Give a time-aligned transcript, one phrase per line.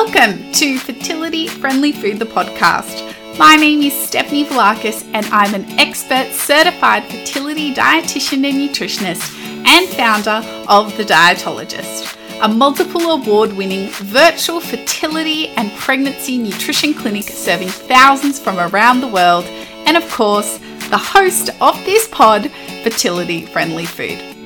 [0.00, 3.02] Welcome to Fertility Friendly Food, the podcast.
[3.36, 9.36] My name is Stephanie Velakis, and I'm an expert certified fertility dietitian and nutritionist
[9.66, 17.24] and founder of The Dietologist, a multiple award winning virtual fertility and pregnancy nutrition clinic
[17.24, 19.46] serving thousands from around the world,
[19.84, 20.58] and of course,
[20.90, 22.52] the host of this pod,
[22.84, 24.37] Fertility Friendly Food.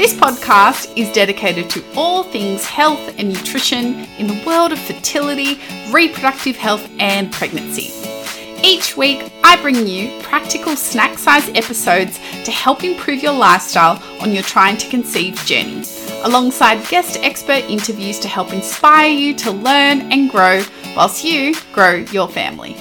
[0.00, 5.60] This podcast is dedicated to all things health and nutrition in the world of fertility,
[5.90, 7.92] reproductive health, and pregnancy.
[8.64, 12.16] Each week, I bring you practical snack size episodes
[12.46, 15.84] to help improve your lifestyle on your trying to conceive journey,
[16.22, 20.62] alongside guest expert interviews to help inspire you to learn and grow
[20.96, 22.72] whilst you grow your family.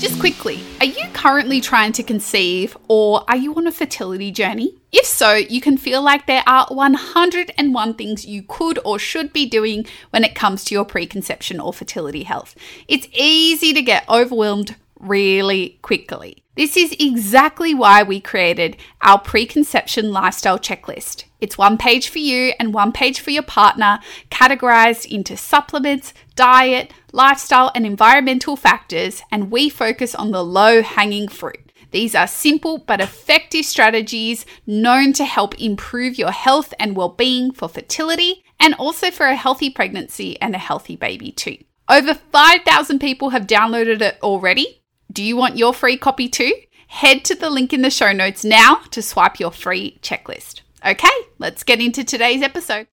[0.00, 4.78] Just quickly, are you currently trying to conceive or are you on a fertility journey?
[4.92, 9.46] If so, you can feel like there are 101 things you could or should be
[9.46, 12.54] doing when it comes to your preconception or fertility health.
[12.88, 16.44] It's easy to get overwhelmed really quickly.
[16.56, 21.24] This is exactly why we created our preconception lifestyle checklist.
[21.40, 23.98] It's one page for you and one page for your partner,
[24.30, 31.28] categorized into supplements, diet, lifestyle, and environmental factors, and we focus on the low hanging
[31.28, 31.61] fruit.
[31.92, 37.52] These are simple but effective strategies known to help improve your health and well being
[37.52, 41.58] for fertility and also for a healthy pregnancy and a healthy baby, too.
[41.88, 44.82] Over 5,000 people have downloaded it already.
[45.12, 46.52] Do you want your free copy too?
[46.86, 50.62] Head to the link in the show notes now to swipe your free checklist.
[50.86, 52.86] Okay, let's get into today's episode.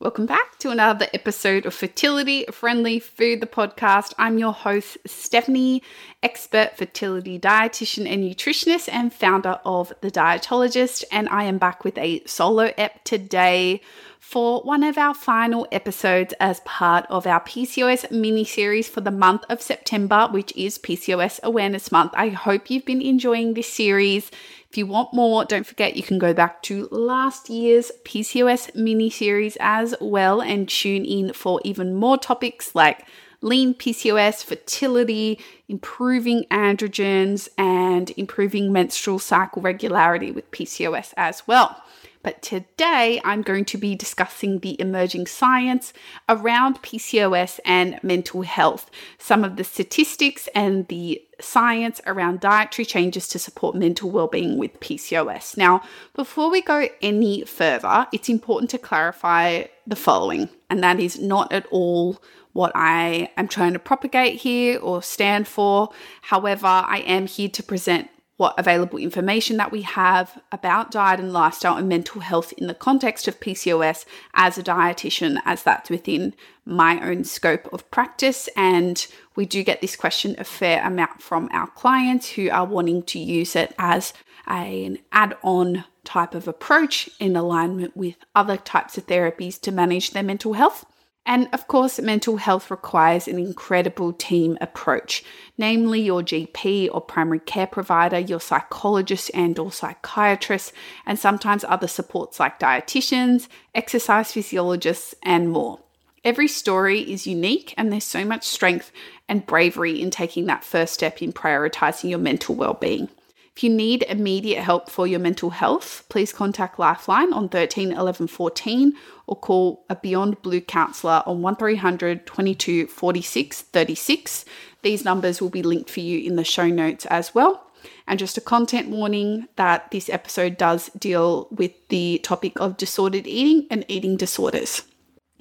[0.00, 4.12] Welcome back to another episode of Fertility Friendly Food, the podcast.
[4.18, 5.84] I'm your host, Stephanie,
[6.20, 11.04] expert fertility dietitian and nutritionist, and founder of The Dietologist.
[11.12, 13.82] And I am back with a solo ep today
[14.18, 19.12] for one of our final episodes as part of our PCOS mini series for the
[19.12, 22.14] month of September, which is PCOS Awareness Month.
[22.16, 24.32] I hope you've been enjoying this series.
[24.74, 29.08] If you want more, don't forget you can go back to last year's PCOS mini
[29.08, 33.06] series as well and tune in for even more topics like
[33.40, 41.83] lean PCOS, fertility, improving androgens, and improving menstrual cycle regularity with PCOS as well.
[42.24, 45.92] But today I'm going to be discussing the emerging science
[46.28, 53.28] around PCOS and mental health, some of the statistics and the science around dietary changes
[53.28, 55.56] to support mental well-being with PCOS.
[55.56, 55.82] Now,
[56.14, 61.52] before we go any further, it's important to clarify the following, and that is not
[61.52, 62.22] at all
[62.54, 65.90] what I am trying to propagate here or stand for.
[66.22, 71.32] However, I am here to present what available information that we have about diet and
[71.32, 76.34] lifestyle and mental health in the context of PCOS as a dietitian, as that's within
[76.64, 78.48] my own scope of practice.
[78.56, 79.06] And
[79.36, 83.18] we do get this question a fair amount from our clients who are wanting to
[83.18, 84.12] use it as
[84.46, 90.10] an add on type of approach in alignment with other types of therapies to manage
[90.10, 90.84] their mental health.
[91.26, 95.24] And of course, mental health requires an incredible team approach,
[95.56, 100.74] namely your GP or primary care provider, your psychologist and or psychiatrist,
[101.06, 105.80] and sometimes other supports like dietitians, exercise physiologists, and more.
[106.24, 108.92] Every story is unique and there's so much strength
[109.28, 113.08] and bravery in taking that first step in prioritizing your mental well-being.
[113.56, 118.26] If you need immediate help for your mental health, please contact Lifeline on 13 11
[118.26, 118.94] 14
[119.26, 124.44] or call a Beyond Blue counsellor on 1300 22 46 36.
[124.82, 127.70] These numbers will be linked for you in the show notes as well.
[128.06, 133.26] And just a content warning that this episode does deal with the topic of disordered
[133.26, 134.82] eating and eating disorders.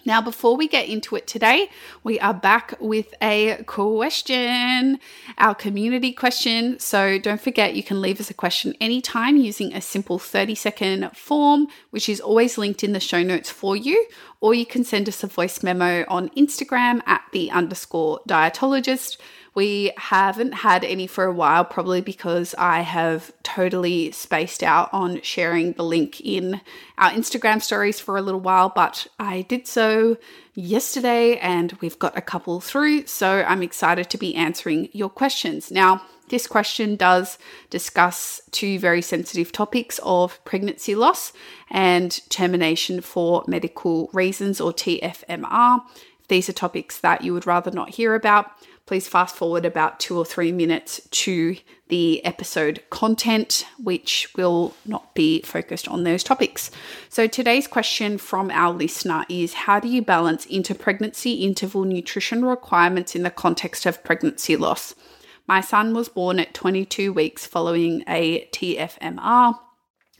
[0.05, 1.69] Now, before we get into it today,
[2.03, 4.99] we are back with a question,
[5.37, 6.77] our community question.
[6.79, 11.15] So don't forget, you can leave us a question anytime using a simple 30 second
[11.15, 14.05] form, which is always linked in the show notes for you,
[14.41, 19.17] or you can send us a voice memo on Instagram at the underscore dietologist.
[19.55, 25.21] We haven't had any for a while, probably because I have totally spaced out on
[25.21, 26.61] sharing the link in
[26.97, 30.17] our Instagram stories for a little while, but I did so
[30.55, 33.05] yesterday and we've got a couple through.
[33.05, 35.69] So I'm excited to be answering your questions.
[35.69, 37.37] Now, this question does
[37.69, 41.31] discuss two very sensitive topics of pregnancy loss
[41.69, 45.81] and termination for medical reasons or TFMR.
[46.29, 48.47] These are topics that you would rather not hear about
[48.85, 51.55] please fast forward about two or three minutes to
[51.87, 56.71] the episode content, which will not be focused on those topics.
[57.09, 63.15] So, today's question from our listener is How do you balance interpregnancy interval nutrition requirements
[63.15, 64.95] in the context of pregnancy loss?
[65.47, 69.59] My son was born at 22 weeks following a TFMR.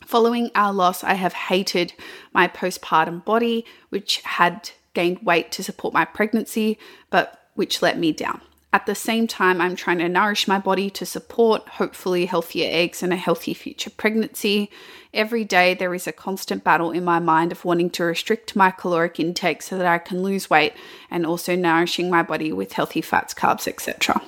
[0.06, 1.94] Following our loss, I have hated
[2.34, 6.78] my postpartum body, which had gained weight to support my pregnancy,
[7.10, 8.42] but which let me down.
[8.74, 13.04] At the same time, I'm trying to nourish my body to support hopefully healthier eggs
[13.04, 14.72] and a healthy future pregnancy.
[15.14, 18.72] Every day, there is a constant battle in my mind of wanting to restrict my
[18.72, 20.74] caloric intake so that I can lose weight
[21.12, 24.20] and also nourishing my body with healthy fats, carbs, etc.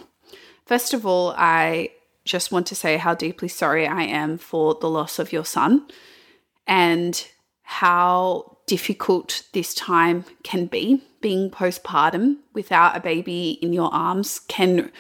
[0.68, 1.90] First of all, I
[2.24, 5.88] just want to say how deeply sorry I am for the loss of your son
[6.68, 7.28] and
[7.64, 11.04] how difficult this time can be.
[11.22, 14.92] Being postpartum without a baby in your arms can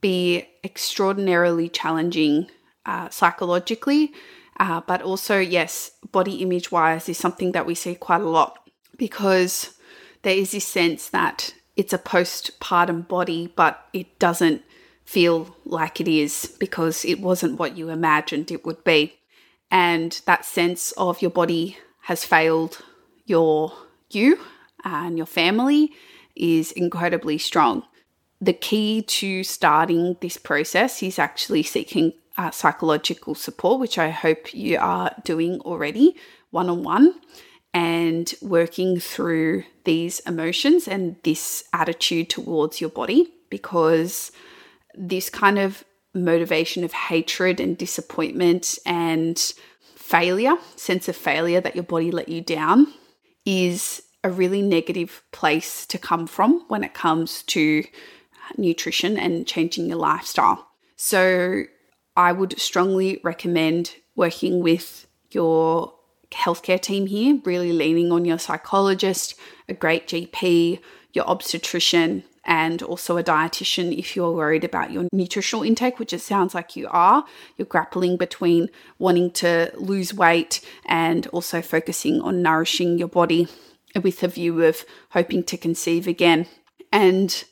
[0.00, 2.48] be extraordinarily challenging
[2.86, 4.12] uh, psychologically,
[4.58, 8.68] uh, but also, yes, body image wise is something that we see quite a lot
[8.96, 9.74] because
[10.22, 14.62] there is this sense that it's a postpartum body, but it doesn't
[15.04, 19.14] feel like it is because it wasn't what you imagined it would be.
[19.70, 22.82] And that sense of your body has failed
[23.32, 23.72] your
[24.10, 24.38] you
[24.84, 25.90] and your family
[26.36, 27.82] is incredibly strong.
[28.40, 34.52] The key to starting this process is actually seeking uh, psychological support, which I hope
[34.52, 36.16] you are doing already
[36.50, 37.14] one on one,
[37.72, 44.30] and working through these emotions and this attitude towards your body because
[44.94, 45.84] this kind of
[46.14, 49.54] motivation of hatred and disappointment and
[49.96, 52.92] failure, sense of failure that your body let you down,
[53.44, 57.84] is a really negative place to come from when it comes to
[58.56, 60.68] nutrition and changing your lifestyle.
[60.96, 61.64] So,
[62.16, 65.94] I would strongly recommend working with your
[66.30, 69.34] healthcare team here, really leaning on your psychologist,
[69.68, 70.80] a great GP,
[71.12, 76.20] your obstetrician, and also a dietitian if you're worried about your nutritional intake, which it
[76.20, 77.24] sounds like you are.
[77.56, 78.68] You're grappling between
[78.98, 83.48] wanting to lose weight and also focusing on nourishing your body
[84.02, 86.46] with a view of hoping to conceive again.
[86.90, 87.44] And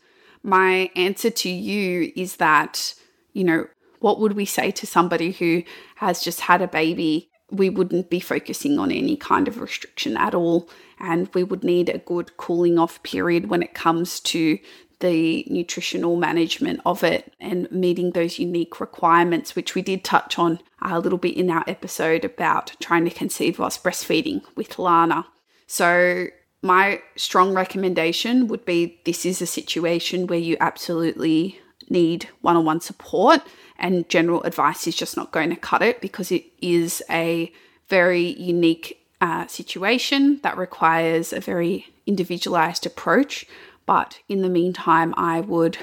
[0.43, 2.95] my answer to you is that,
[3.33, 3.67] you know,
[4.01, 5.63] what would we say to somebody who
[5.97, 7.30] has just had a baby?
[7.51, 10.69] We wouldn't be focusing on any kind of restriction at all
[10.99, 14.59] and we would need a good cooling off period when it comes to
[15.01, 20.61] the nutritional management of it and meeting those unique requirements, which we did touch on
[20.83, 25.27] a little bit in our episode about trying to conceive whilst breastfeeding with Lana.
[25.67, 26.27] So,
[26.63, 31.59] my strong recommendation would be this is a situation where you absolutely
[31.91, 33.43] need one on one support,
[33.79, 37.53] and general advice is just not going to cut it because it is a
[37.89, 43.47] very unique uh, situation that requires a very individualized approach.
[43.87, 45.79] But in the meantime, I would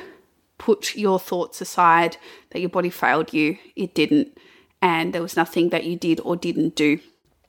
[0.57, 2.17] put your thoughts aside
[2.49, 3.57] that your body failed you.
[3.75, 4.37] It didn't.
[4.81, 6.99] And there was nothing that you did or didn't do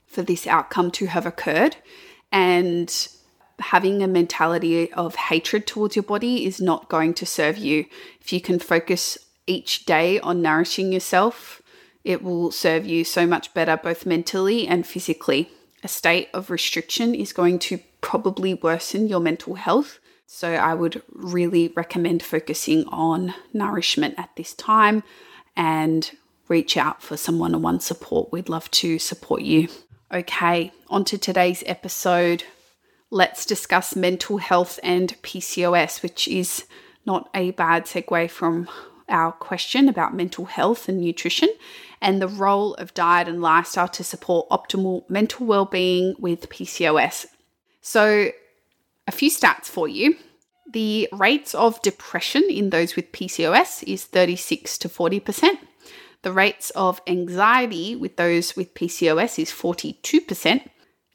[0.06, 1.76] for this outcome to have occurred.
[2.32, 3.08] And
[3.60, 7.86] having a mentality of hatred towards your body is not going to serve you.
[8.20, 11.62] If you can focus each day on nourishing yourself,
[12.04, 15.50] it will serve you so much better, both mentally and physically
[15.82, 19.98] a state of restriction is going to probably worsen your mental health.
[20.26, 25.02] So, I would really recommend focusing on nourishment at this time
[25.56, 26.10] and
[26.48, 28.30] reach out for some one on one support.
[28.30, 29.68] We'd love to support you.
[30.12, 32.44] Okay, on to today's episode.
[33.10, 36.66] Let's discuss mental health and PCOS, which is
[37.06, 38.68] not a bad segue from
[39.08, 41.48] our question about mental health and nutrition
[42.00, 47.26] and the role of diet and lifestyle to support optimal mental well-being with PCOS.
[47.80, 48.30] So,
[49.06, 50.16] a few stats for you.
[50.70, 55.56] The rates of depression in those with PCOS is 36 to 40%.
[56.22, 60.68] The rates of anxiety with those with PCOS is 42%.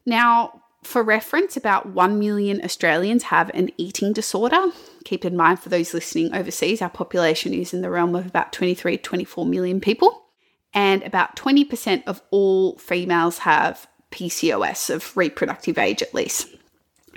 [0.04, 4.66] Now, for reference, about 1 million Australians have an eating disorder.
[5.04, 8.52] Keep in mind, for those listening overseas, our population is in the realm of about
[8.52, 10.24] 23 24 million people
[10.72, 16.48] and about 20% of all females have PCOS of reproductive age at least.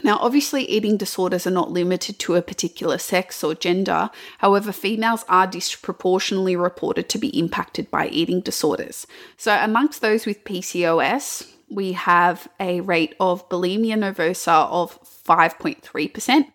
[0.04, 4.12] Now, obviously, eating disorders are not limited to a particular sex or gender.
[4.38, 9.08] However, females are disproportionately reported to be impacted by eating disorders.
[9.38, 16.46] So, amongst those with PCOS, we have a rate of bulimia nervosa of 5.3%,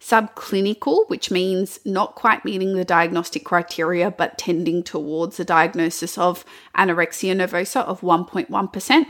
[0.00, 6.44] subclinical, which means not quite meeting the diagnostic criteria but tending towards a diagnosis of
[6.76, 9.06] anorexia nervosa of 1.1%,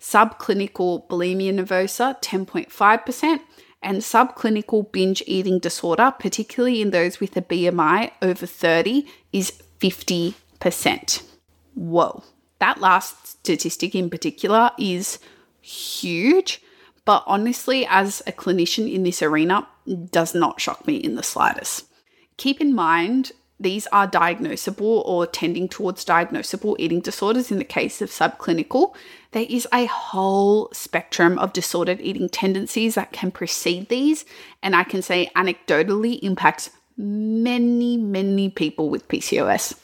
[0.00, 3.40] subclinical bulimia nervosa 10.5%,
[3.82, 11.22] and subclinical binge eating disorder, particularly in those with a BMI over 30, is 50%.
[11.74, 12.22] Whoa.
[12.62, 15.18] That last statistic in particular is
[15.62, 16.62] huge,
[17.04, 19.66] but honestly, as a clinician in this arena,
[20.12, 21.86] does not shock me in the slightest.
[22.36, 28.00] Keep in mind, these are diagnosable or tending towards diagnosable eating disorders in the case
[28.00, 28.94] of subclinical.
[29.32, 34.24] There is a whole spectrum of disordered eating tendencies that can precede these,
[34.62, 39.74] and I can say anecdotally impacts many, many people with PCOS.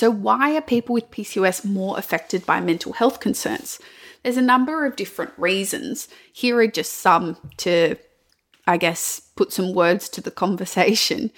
[0.00, 3.78] So, why are people with PCOS more affected by mental health concerns?
[4.22, 6.08] There's a number of different reasons.
[6.32, 7.96] Here are just some to,
[8.66, 11.30] I guess, put some words to the conversation.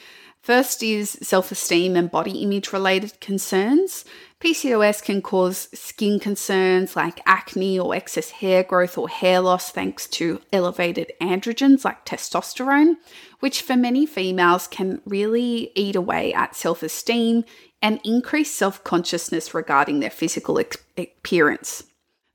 [0.43, 4.05] First is self esteem and body image related concerns.
[4.39, 10.07] PCOS can cause skin concerns like acne or excess hair growth or hair loss thanks
[10.09, 12.95] to elevated androgens like testosterone,
[13.41, 17.45] which for many females can really eat away at self esteem
[17.83, 20.63] and increased self consciousness regarding their physical
[20.97, 21.85] appearance.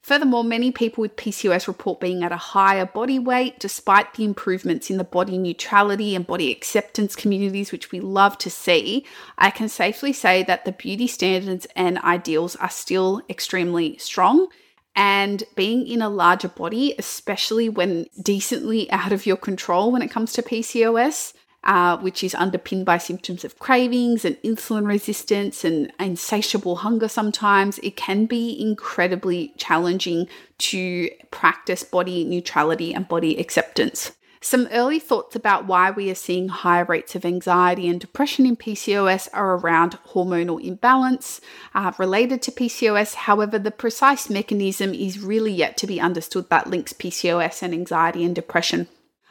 [0.08, 4.89] Furthermore, many people with PCOS report being at a higher body weight despite the improvements
[4.89, 9.06] in the body neutrality and body acceptance communities, which we love to see.
[9.38, 14.48] I can safely say that the beauty standards and ideals are still extremely strong.
[14.96, 20.10] And being in a larger body, especially when decently out of your control when it
[20.10, 21.34] comes to PCOS,
[21.67, 27.77] uh, which is underpinned by symptoms of cravings and insulin resistance and insatiable hunger sometimes,
[27.79, 34.13] it can be incredibly challenging to practice body neutrality and body acceptance.
[34.39, 38.55] Some early thoughts about why we are seeing higher rates of anxiety and depression in
[38.55, 41.41] PCOS are around hormonal imbalance
[41.75, 43.15] uh, related to PCOS.
[43.15, 48.24] However, the precise mechanism is really yet to be understood that links PCOS and anxiety
[48.24, 48.88] and depression.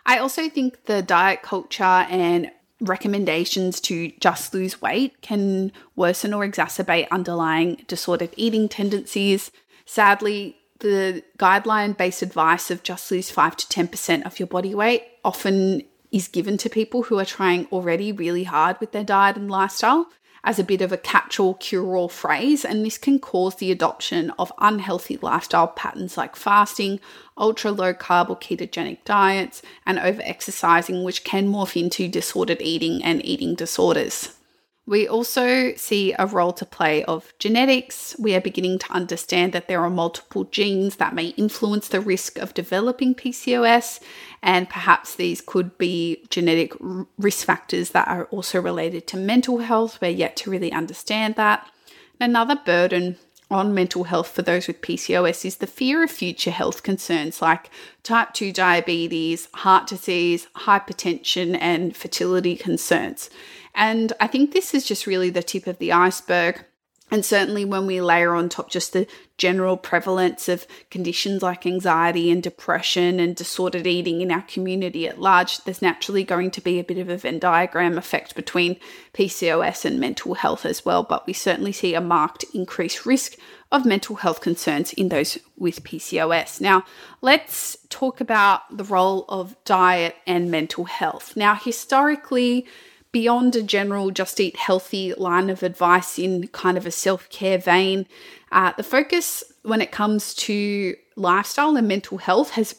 [0.07, 6.47] I also think the diet culture and recommendations to just lose weight can worsen or
[6.47, 9.51] exacerbate underlying disordered eating tendencies.
[9.85, 15.03] Sadly, the guideline based advice of just lose 5 to 10% of your body weight
[15.25, 15.83] often
[16.13, 20.07] is given to people who are trying already really hard with their diet and lifestyle
[20.47, 23.73] as a bit of a catch all cure all phrase, and this can cause the
[23.73, 27.01] adoption of unhealthy lifestyle patterns like fasting,
[27.37, 33.03] ultra low carb or ketogenic diets, and over exercising, which can morph into disordered eating
[33.03, 34.36] and eating disorders.
[34.87, 38.15] We also see a role to play of genetics.
[38.21, 42.39] We are beginning to understand that there are multiple genes that may influence the risk
[42.39, 43.99] of developing PCOS,
[44.45, 46.73] and perhaps these could be genetic
[47.19, 49.99] risk factors that are also related to mental health.
[50.01, 51.69] We're yet to really understand that.
[52.21, 53.17] Another burden
[53.51, 57.71] on mental health for those with PCOS is the fear of future health concerns like
[58.03, 63.31] type 2 diabetes, heart disease, hypertension, and fertility concerns.
[63.77, 66.65] And I think this is just really the tip of the iceberg.
[67.09, 69.07] And certainly, when we layer on top just the
[69.39, 75.21] general prevalence of conditions like anxiety and depression and disordered eating in our community at
[75.21, 78.81] large, there's naturally going to be a bit of a Venn diagram effect between
[79.15, 81.05] PCOS and mental health as well.
[81.05, 83.35] But we certainly see a marked increased risk
[83.71, 86.61] of mental health concerns in those with PCOS.
[86.61, 86.85] Now,
[87.21, 91.37] let's talk about the role of diet and mental health.
[91.37, 92.67] Now, historically,
[93.17, 97.57] beyond a general just eat healthy line of advice in kind of a self care
[97.57, 98.07] vein,
[98.53, 102.75] uh, the focus when it comes to lifestyle and mental health has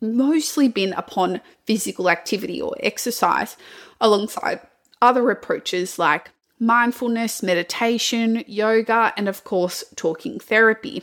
[0.00, 3.58] mostly been upon physical activity or exercise
[4.00, 4.60] alongside
[5.02, 11.02] other approaches like mindfulness, meditation, yoga, and of course, talking therapy.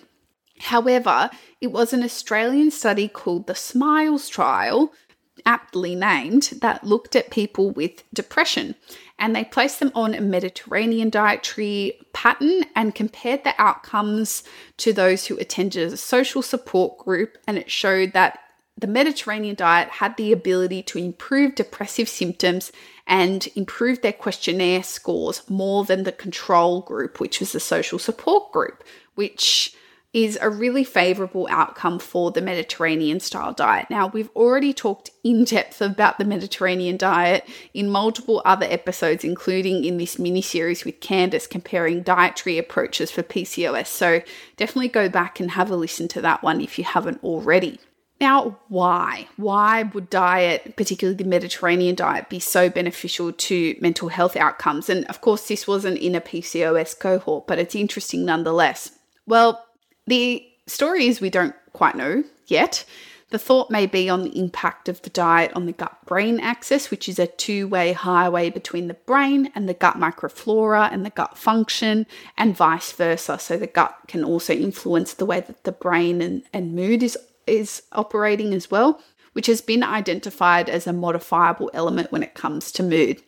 [0.62, 1.30] However,
[1.62, 4.92] it was an Australian study called the SMILES trial
[5.46, 8.76] aptly named, that looked at people with depression
[9.20, 14.44] and they placed them on a Mediterranean dietary pattern and compared the outcomes
[14.78, 17.38] to those who attended a social support group.
[17.46, 18.40] And it showed that
[18.78, 22.72] the Mediterranean diet had the ability to improve depressive symptoms
[23.06, 28.54] and improve their questionnaire scores more than the control group, which was the social support
[28.54, 28.84] group,
[29.16, 29.76] which
[30.12, 33.88] is a really favorable outcome for the Mediterranean style diet.
[33.92, 39.86] Now, we've already talked in depth about the Mediterranean diet in multiple other episodes, including
[39.86, 43.88] in this mini series with Candace comparing dietary approaches for PCOS.
[43.88, 44.22] So,
[44.58, 47.80] definitely go back and have a listen to that one if you haven't already.
[48.20, 49.30] Now, why?
[49.38, 54.90] Why would diet, particularly the Mediterranean diet, be so beneficial to mental health outcomes?
[54.90, 58.92] And of course, this wasn't in a PCOS cohort, but it's interesting nonetheless.
[59.26, 59.64] Well,
[60.10, 62.86] the story is we don't quite know yet.
[63.32, 66.90] The thought may be on the impact of the diet on the gut brain axis,
[66.90, 71.12] which is a two way highway between the brain and the gut microflora and the
[71.12, 73.38] gut function, and vice versa.
[73.38, 77.18] So the gut can also influence the way that the brain and, and mood is,
[77.46, 79.00] is operating as well,
[79.34, 83.22] which has been identified as a modifiable element when it comes to mood.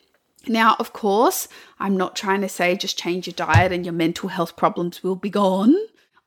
[0.48, 1.48] Now, of course,
[1.80, 5.16] I'm not trying to say just change your diet and your mental health problems will
[5.16, 5.76] be gone.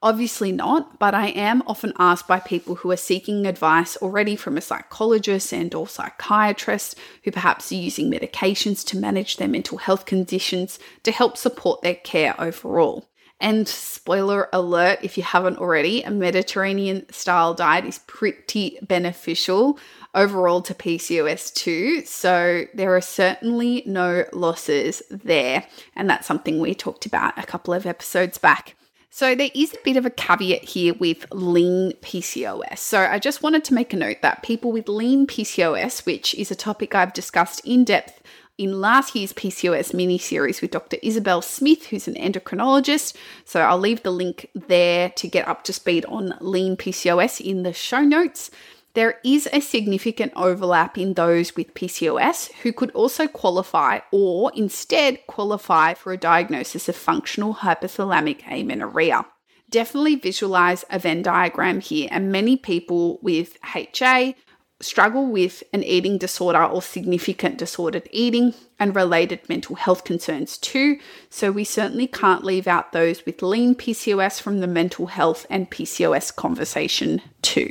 [0.04, 4.58] Obviously not, but I am often asked by people who are seeking advice already from
[4.58, 10.04] a psychologist and or psychiatrist who perhaps are using medications to manage their mental health
[10.04, 13.08] conditions to help support their care overall.
[13.40, 19.78] And spoiler alert, if you haven't already, a Mediterranean style diet is pretty beneficial
[20.14, 22.02] overall to PCOS too.
[22.02, 25.66] So there are certainly no losses there.
[25.96, 28.76] And that's something we talked about a couple of episodes back.
[29.16, 32.78] So, there is a bit of a caveat here with lean PCOS.
[32.78, 36.50] So, I just wanted to make a note that people with lean PCOS, which is
[36.50, 38.20] a topic I've discussed in depth
[38.58, 40.96] in last year's PCOS mini series with Dr.
[41.00, 43.14] Isabel Smith, who's an endocrinologist.
[43.44, 47.62] So, I'll leave the link there to get up to speed on lean PCOS in
[47.62, 48.50] the show notes
[48.94, 55.26] there is a significant overlap in those with PCOS who could also qualify or instead
[55.26, 59.26] qualify for a diagnosis of functional hypothalamic amenorrhea.
[59.68, 64.36] Definitely visualize a Venn diagram here, and many people with HA
[64.80, 70.98] struggle with an eating disorder or significant disordered eating and related mental health concerns too.
[71.30, 75.70] So, we certainly can't leave out those with lean PCOS from the mental health and
[75.70, 77.70] PCOS conversation too.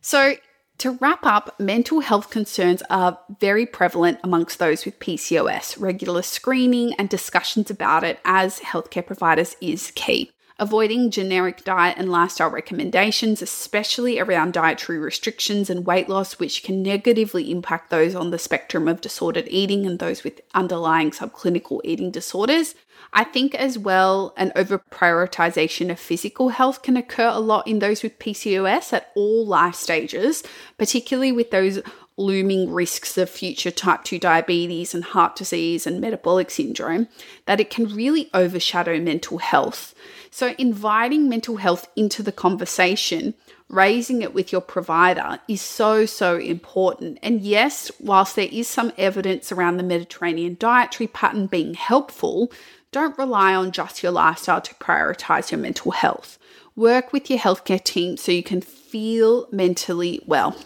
[0.00, 0.34] So,
[0.78, 5.80] to wrap up, mental health concerns are very prevalent amongst those with PCOS.
[5.80, 10.30] Regular screening and discussions about it as healthcare providers is key.
[10.58, 16.80] Avoiding generic diet and lifestyle recommendations, especially around dietary restrictions and weight loss, which can
[16.80, 22.12] negatively impact those on the spectrum of disordered eating and those with underlying subclinical eating
[22.12, 22.76] disorders.
[23.16, 27.78] I think as well, an over prioritization of physical health can occur a lot in
[27.78, 30.42] those with PCOS at all life stages,
[30.78, 31.80] particularly with those
[32.16, 37.06] looming risks of future type 2 diabetes and heart disease and metabolic syndrome,
[37.46, 39.94] that it can really overshadow mental health.
[40.30, 43.34] So, inviting mental health into the conversation,
[43.68, 47.18] raising it with your provider is so, so important.
[47.22, 52.50] And yes, whilst there is some evidence around the Mediterranean dietary pattern being helpful,
[52.94, 56.38] don't rely on just your lifestyle to prioritize your mental health.
[56.76, 60.56] Work with your healthcare team so you can feel mentally well.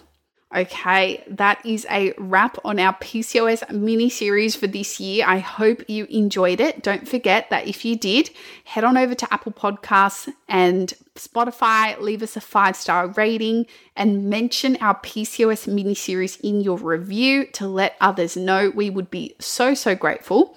[0.54, 5.24] Okay, that is a wrap on our PCOS mini series for this year.
[5.26, 6.82] I hope you enjoyed it.
[6.82, 8.30] Don't forget that if you did,
[8.64, 14.28] head on over to Apple Podcasts and Spotify, leave us a five star rating, and
[14.28, 18.70] mention our PCOS mini series in your review to let others know.
[18.74, 20.56] We would be so, so grateful.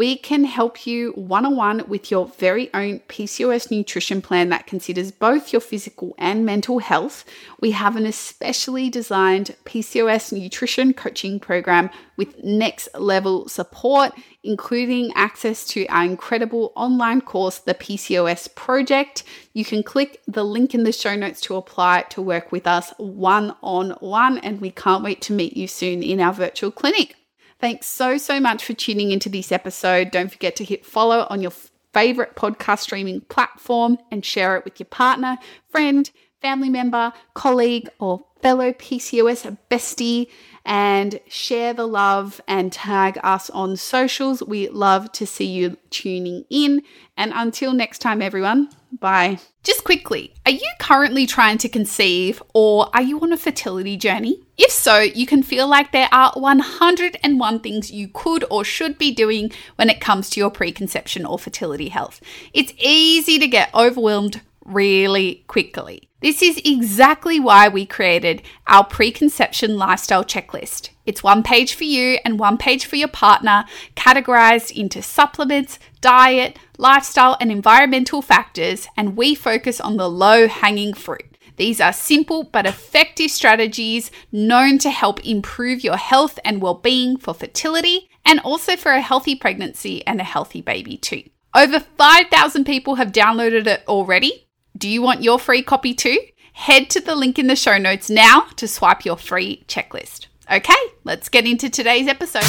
[0.00, 4.66] We can help you one on one with your very own PCOS nutrition plan that
[4.66, 7.26] considers both your physical and mental health.
[7.60, 15.66] We have an especially designed PCOS nutrition coaching program with next level support, including access
[15.66, 19.22] to our incredible online course, the PCOS Project.
[19.52, 22.94] You can click the link in the show notes to apply to work with us
[22.96, 27.16] one on one, and we can't wait to meet you soon in our virtual clinic.
[27.60, 30.10] Thanks so, so much for tuning into this episode.
[30.10, 31.52] Don't forget to hit follow on your
[31.92, 35.36] favorite podcast streaming platform and share it with your partner,
[35.68, 40.28] friend, family member, colleague, or fellow PCOS bestie
[40.64, 44.42] and share the love and tag us on socials.
[44.42, 46.82] We love to see you tuning in.
[47.16, 49.38] And until next time, everyone, bye.
[49.62, 54.42] Just quickly, are you currently trying to conceive or are you on a fertility journey?
[54.56, 59.12] If so, you can feel like there are 101 things you could or should be
[59.12, 62.20] doing when it comes to your preconception or fertility health.
[62.52, 64.40] It's easy to get overwhelmed
[64.70, 66.08] really quickly.
[66.20, 70.90] This is exactly why we created our preconception lifestyle checklist.
[71.06, 73.64] It's one page for you and one page for your partner,
[73.96, 80.92] categorized into supplements, diet, lifestyle, and environmental factors, and we focus on the low hanging
[80.92, 81.38] fruit.
[81.56, 87.16] These are simple but effective strategies known to help improve your health and well being
[87.16, 91.22] for fertility and also for a healthy pregnancy and a healthy baby, too.
[91.54, 94.48] Over 5,000 people have downloaded it already,
[94.80, 96.18] do you want your free copy too?
[96.54, 100.26] Head to the link in the show notes now to swipe your free checklist.
[100.50, 102.42] Okay, let's get into today's episode.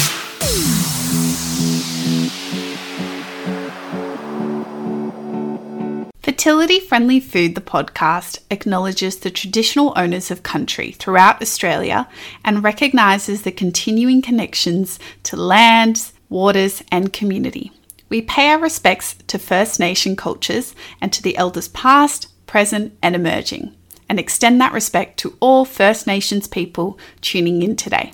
[6.22, 12.08] Fertility Friendly Food, the podcast, acknowledges the traditional owners of country throughout Australia
[12.44, 17.70] and recognises the continuing connections to lands, waters, and community.
[18.12, 23.14] We pay our respects to First Nation cultures and to the elders past, present, and
[23.14, 23.74] emerging,
[24.06, 28.12] and extend that respect to all First Nations people tuning in today.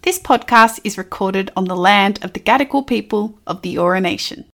[0.00, 4.46] This podcast is recorded on the land of the Gadigal people of the Eora Nation.